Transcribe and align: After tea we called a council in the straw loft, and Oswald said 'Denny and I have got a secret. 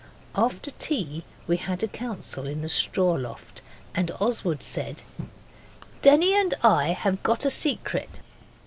After 0.33 0.71
tea 0.79 1.23
we 1.45 1.59
called 1.59 1.83
a 1.83 1.87
council 1.87 2.47
in 2.47 2.63
the 2.63 2.69
straw 2.69 3.11
loft, 3.11 3.61
and 3.93 4.09
Oswald 4.19 4.63
said 4.63 5.03
'Denny 6.01 6.35
and 6.35 6.55
I 6.63 6.87
have 6.87 7.21
got 7.21 7.45
a 7.45 7.51
secret. 7.51 8.21